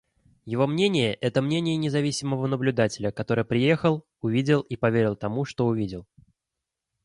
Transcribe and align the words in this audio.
Его 0.45 0.65
мнение— 0.65 1.13
это 1.21 1.43
мнение 1.43 1.77
независимого 1.77 2.47
наблюдателя, 2.47 3.11
который 3.11 3.45
приехал, 3.45 4.03
увидел 4.23 4.61
и 4.61 4.75
поверил 4.75 5.15
тому, 5.15 5.45
что 5.45 5.67
увидел. 5.67 6.07